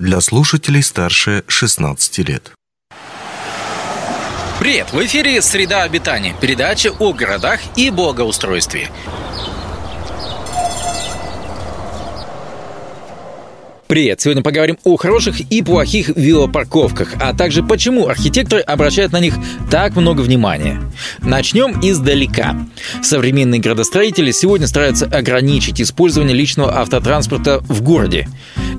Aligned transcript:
для 0.00 0.22
слушателей 0.22 0.82
старше 0.82 1.44
16 1.46 2.18
лет. 2.26 2.52
Привет! 4.58 4.92
В 4.92 5.04
эфире 5.04 5.40
«Среда 5.42 5.82
обитания»– 5.82 6.34
передача 6.40 6.90
о 6.98 7.12
городах 7.12 7.60
и 7.76 7.90
благоустройстве. 7.90 8.88
Привет! 13.88 14.20
Сегодня 14.20 14.42
поговорим 14.42 14.78
о 14.84 14.96
хороших 14.96 15.40
и 15.40 15.62
плохих 15.62 16.08
велопарковках, 16.08 17.14
а 17.20 17.34
также 17.34 17.62
почему 17.62 18.08
архитекторы 18.08 18.62
обращают 18.62 19.12
на 19.12 19.20
них 19.20 19.34
так 19.70 19.96
много 19.96 20.22
внимания. 20.22 20.80
Начнем 21.18 21.78
издалека. 21.82 22.56
Современные 23.02 23.60
градостроители 23.60 24.30
сегодня 24.30 24.66
стараются 24.66 25.06
ограничить 25.06 25.82
использование 25.82 26.36
личного 26.36 26.78
автотранспорта 26.78 27.58
в 27.68 27.82
городе. 27.82 28.28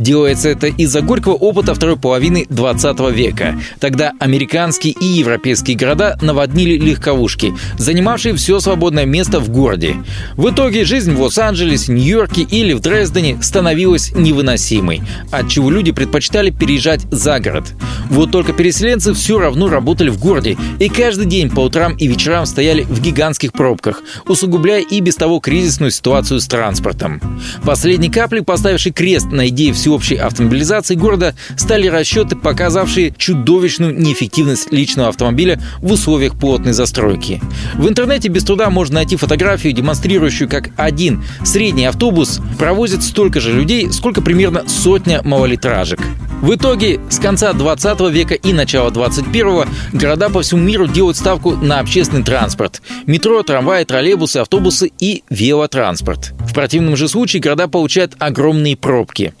Делается 0.00 0.48
это 0.48 0.68
из-за 0.68 1.02
горького 1.02 1.34
опыта 1.34 1.74
второй 1.74 1.98
половины 1.98 2.46
20 2.48 3.00
века. 3.10 3.60
Тогда 3.80 4.12
американские 4.18 4.94
и 4.94 5.04
европейские 5.04 5.76
города 5.76 6.16
наводнили 6.22 6.78
легковушки, 6.78 7.52
занимавшие 7.76 8.34
все 8.34 8.60
свободное 8.60 9.04
место 9.04 9.40
в 9.40 9.50
городе. 9.50 9.96
В 10.36 10.48
итоге 10.48 10.86
жизнь 10.86 11.12
в 11.12 11.20
Лос-Анджелесе, 11.20 11.92
Нью-Йорке 11.92 12.40
или 12.40 12.72
в 12.72 12.80
Дрездене 12.80 13.42
становилась 13.42 14.12
невыносимой, 14.14 15.02
отчего 15.30 15.70
люди 15.70 15.92
предпочитали 15.92 16.48
переезжать 16.48 17.02
за 17.10 17.38
город. 17.38 17.64
Вот 18.08 18.30
только 18.30 18.54
переселенцы 18.54 19.12
все 19.12 19.38
равно 19.38 19.68
работали 19.68 20.08
в 20.08 20.18
городе 20.18 20.56
и 20.78 20.88
каждый 20.88 21.26
день 21.26 21.50
по 21.50 21.60
утрам 21.60 21.94
и 21.94 22.06
вечерам 22.06 22.46
стояли 22.46 22.84
в 22.84 23.02
гигантских 23.02 23.52
пробках, 23.52 24.02
усугубляя 24.26 24.80
и 24.80 25.00
без 25.00 25.16
того 25.16 25.40
кризисную 25.40 25.90
ситуацию 25.90 26.40
с 26.40 26.46
транспортом. 26.46 27.20
Последней 27.66 28.08
каплей, 28.08 28.42
поставившей 28.42 28.92
крест 28.92 29.26
на 29.30 29.48
идее 29.48 29.74
всего 29.74 29.89
всеобщей 29.90 30.16
автомобилизации 30.16 30.94
города 30.94 31.34
стали 31.56 31.88
расчеты, 31.88 32.36
показавшие 32.36 33.12
чудовищную 33.16 33.98
неэффективность 33.98 34.72
личного 34.72 35.08
автомобиля 35.08 35.60
в 35.80 35.90
условиях 35.90 36.38
плотной 36.38 36.72
застройки. 36.72 37.40
В 37.74 37.88
интернете 37.88 38.28
без 38.28 38.44
труда 38.44 38.70
можно 38.70 38.96
найти 38.96 39.16
фотографию, 39.16 39.72
демонстрирующую, 39.72 40.48
как 40.48 40.70
один 40.76 41.24
средний 41.44 41.86
автобус 41.86 42.40
провозит 42.56 43.02
столько 43.02 43.40
же 43.40 43.52
людей, 43.52 43.90
сколько 43.90 44.22
примерно 44.22 44.68
сотня 44.68 45.22
малолитражек. 45.24 45.98
В 46.40 46.54
итоге, 46.54 47.00
с 47.10 47.18
конца 47.18 47.52
20 47.52 48.00
века 48.12 48.34
и 48.34 48.52
начала 48.52 48.90
21 48.90 49.66
города 49.92 50.30
по 50.30 50.40
всему 50.40 50.62
миру 50.62 50.86
делают 50.86 51.18
ставку 51.18 51.56
на 51.56 51.80
общественный 51.80 52.22
транспорт. 52.22 52.80
Метро, 53.06 53.42
трамваи, 53.42 53.84
троллейбусы, 53.84 54.38
автобусы 54.38 54.90
и 54.98 55.22
велотранспорт. 55.28 56.32
В 56.38 56.54
противном 56.54 56.96
же 56.96 57.08
случае 57.08 57.42
города 57.42 57.68
получают 57.68 58.14
огромные 58.18 58.76
пробки. 58.76 59.34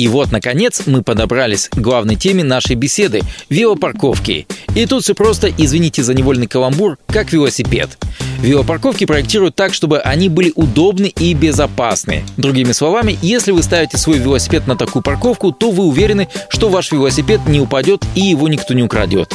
И 0.00 0.08
вот, 0.08 0.32
наконец, 0.32 0.84
мы 0.86 1.02
подобрались 1.02 1.68
к 1.68 1.76
главной 1.76 2.16
теме 2.16 2.42
нашей 2.42 2.74
беседы– 2.74 3.20
велопарковки. 3.50 4.46
И 4.74 4.86
тут 4.86 5.04
все 5.04 5.14
просто, 5.14 5.52
извините 5.54 6.02
за 6.02 6.14
невольный 6.14 6.46
каламбур, 6.46 6.96
как 7.06 7.34
велосипед. 7.34 7.98
Велопарковки 8.40 9.04
проектируют 9.04 9.56
так, 9.56 9.74
чтобы 9.74 10.00
они 10.00 10.30
были 10.30 10.54
удобны 10.54 11.08
и 11.08 11.34
безопасны. 11.34 12.24
Другими 12.38 12.72
словами, 12.72 13.18
если 13.20 13.52
вы 13.52 13.62
ставите 13.62 13.98
свой 13.98 14.16
велосипед 14.16 14.66
на 14.66 14.74
такую 14.74 15.02
парковку, 15.02 15.52
то 15.52 15.70
вы 15.70 15.84
уверены, 15.84 16.28
что 16.48 16.70
ваш 16.70 16.92
велосипед 16.92 17.42
не 17.46 17.60
упадет 17.60 18.02
и 18.14 18.22
его 18.22 18.48
никто 18.48 18.72
не 18.72 18.82
украдет 18.82 19.34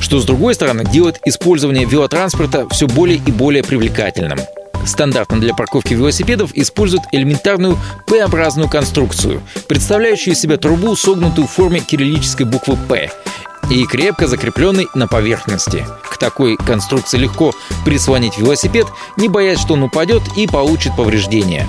что, 0.00 0.20
с 0.20 0.26
другой 0.26 0.54
стороны, 0.54 0.84
делает 0.84 1.18
использование 1.24 1.86
велотранспорта 1.86 2.68
все 2.68 2.86
более 2.86 3.16
и 3.16 3.32
более 3.32 3.64
привлекательным. 3.64 4.38
Стандартно 4.86 5.40
для 5.40 5.54
парковки 5.54 5.94
велосипедов 5.94 6.50
используют 6.54 7.04
элементарную 7.12 7.78
П-образную 8.06 8.68
конструкцию, 8.68 9.42
представляющую 9.68 10.34
себя 10.34 10.56
трубу, 10.56 10.94
согнутую 10.96 11.46
в 11.46 11.50
форме 11.50 11.80
кириллической 11.80 12.46
буквы 12.46 12.76
«П», 12.88 13.10
и 13.70 13.86
крепко 13.86 14.26
закрепленный 14.26 14.88
на 14.94 15.08
поверхности. 15.08 15.86
К 16.02 16.18
такой 16.18 16.56
конструкции 16.56 17.18
легко 17.18 17.54
прислонить 17.84 18.38
велосипед, 18.38 18.86
не 19.16 19.28
боясь, 19.28 19.58
что 19.58 19.74
он 19.74 19.84
упадет 19.84 20.22
и 20.36 20.46
получит 20.46 20.94
повреждения. 20.96 21.66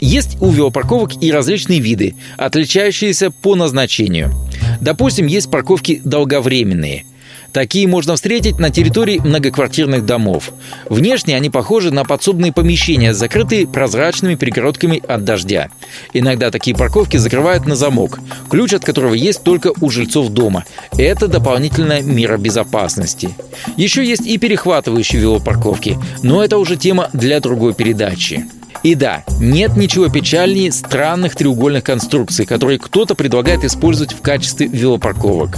Есть 0.00 0.36
у 0.40 0.50
велопарковок 0.50 1.22
и 1.22 1.30
различные 1.30 1.78
виды, 1.78 2.16
отличающиеся 2.36 3.30
по 3.30 3.54
назначению. 3.54 4.32
Допустим, 4.80 5.26
есть 5.26 5.48
парковки 5.48 6.00
долговременные– 6.04 7.04
Такие 7.52 7.86
можно 7.86 8.14
встретить 8.16 8.58
на 8.58 8.70
территории 8.70 9.20
многоквартирных 9.22 10.06
домов. 10.06 10.52
Внешне 10.88 11.36
они 11.36 11.50
похожи 11.50 11.90
на 11.90 12.04
подсобные 12.04 12.52
помещения, 12.52 13.12
закрытые 13.12 13.66
прозрачными 13.66 14.36
перегородками 14.36 15.02
от 15.06 15.24
дождя. 15.24 15.68
Иногда 16.14 16.50
такие 16.50 16.74
парковки 16.74 17.18
закрывают 17.18 17.66
на 17.66 17.76
замок, 17.76 18.20
ключ 18.48 18.72
от 18.72 18.84
которого 18.84 19.14
есть 19.14 19.42
только 19.42 19.72
у 19.80 19.90
жильцов 19.90 20.30
дома. 20.30 20.64
Это 20.96 21.28
дополнительная 21.28 22.02
мера 22.02 22.38
безопасности. 22.38 23.30
Еще 23.76 24.04
есть 24.04 24.26
и 24.26 24.38
перехватывающие 24.38 25.20
велопарковки, 25.20 25.98
но 26.22 26.42
это 26.42 26.56
уже 26.56 26.76
тема 26.76 27.10
для 27.12 27.40
другой 27.40 27.74
передачи. 27.74 28.46
И 28.82 28.94
да, 28.94 29.22
нет 29.38 29.76
ничего 29.76 30.08
печальнее 30.08 30.72
странных 30.72 31.36
треугольных 31.36 31.84
конструкций, 31.84 32.46
которые 32.46 32.78
кто-то 32.78 33.14
предлагает 33.14 33.64
использовать 33.64 34.12
в 34.12 34.20
качестве 34.20 34.66
велопарковок. 34.66 35.56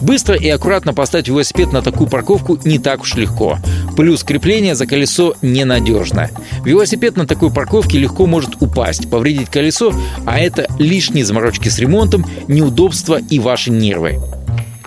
Быстро 0.00 0.34
и 0.36 0.48
аккуратно 0.48 0.92
поставить 0.92 1.28
велосипед 1.28 1.72
на 1.72 1.82
такую 1.82 2.10
парковку 2.10 2.58
не 2.64 2.78
так 2.78 3.02
уж 3.02 3.14
легко. 3.14 3.58
Плюс 3.96 4.24
крепление 4.24 4.74
за 4.74 4.86
колесо 4.86 5.34
ненадежно. 5.40 6.30
Велосипед 6.64 7.16
на 7.16 7.26
такой 7.26 7.52
парковке 7.52 7.98
легко 7.98 8.26
может 8.26 8.60
упасть, 8.60 9.08
повредить 9.08 9.50
колесо, 9.50 9.94
а 10.26 10.38
это 10.38 10.66
лишние 10.78 11.24
заморочки 11.24 11.68
с 11.68 11.78
ремонтом, 11.78 12.26
неудобства 12.48 13.20
и 13.20 13.38
ваши 13.38 13.70
нервы. 13.70 14.20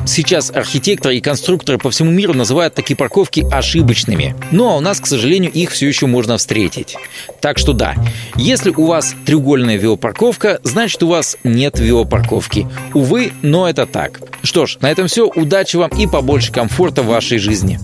Сейчас 0.08 0.50
архитекторы 0.52 1.18
и 1.18 1.22
конструкторы 1.22 1.78
по 1.78 1.92
всему 1.92 2.12
миру 2.12 2.34
называют 2.34 2.74
такие 2.74 2.96
парковки 2.96 3.46
ошибочными. 3.52 4.36
Ну 4.52 4.70
а 4.70 4.78
у 4.78 4.80
нас, 4.80 5.02
к 5.02 5.06
сожалению, 5.06 5.52
их 5.52 5.72
все 5.72 5.88
еще 5.88 6.08
можно 6.08 6.38
встретить. 6.38 6.96
Так 7.42 7.58
что 7.58 7.74
да, 7.74 7.94
если 8.38 8.72
у 8.72 8.86
вас 8.86 9.14
треугольная 9.26 9.76
велопарковка, 9.76 10.60
значит 10.64 11.04
у 11.04 11.08
вас 11.08 11.38
нет 11.44 11.78
велопарковки. 11.80 12.68
Увы, 12.94 13.34
но 13.42 13.70
это 13.70 13.86
так. 13.86 14.22
Что 14.44 14.66
ж, 14.66 14.78
на 14.80 14.90
этом 14.90 15.08
все. 15.08 15.28
Удачи 15.28 15.76
вам 15.76 15.90
и 15.90 16.08
побольше 16.08 16.54
комфорта 16.54 17.04
в 17.04 17.08
вашей 17.08 17.38
жизни. 17.38 17.78